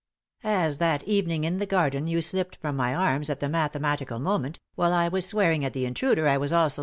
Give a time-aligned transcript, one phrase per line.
[0.43, 4.59] "As that evening in the garden you slipped from my arms at the mathematical moment,
[4.73, 6.79] while I was swearing at the intruder I was also.